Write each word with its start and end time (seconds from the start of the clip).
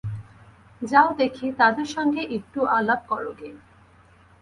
যাও 0.81 1.09
দেখি, 1.17 1.47
তাদের 1.57 1.87
সঙ্গে 1.95 2.21
একটু 2.37 2.59
আলাপ 2.77 3.01
করোগে। 3.07 3.49